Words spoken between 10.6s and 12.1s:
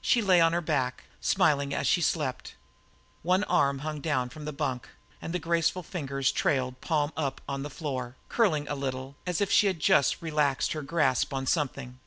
her grasp on something.